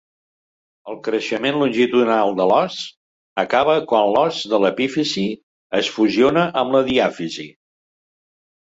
El 0.93 0.95
creixement 1.07 1.59
longitudinal 1.63 2.33
de 2.39 2.47
l'os 2.53 2.79
acaba 3.45 3.77
quan 3.93 4.11
l'os 4.17 4.41
de 4.55 4.63
l'epífisi 4.65 5.29
es 5.83 5.95
fusiona 5.99 6.49
amb 6.65 6.79
la 6.79 6.87
diàfisi. 6.93 7.49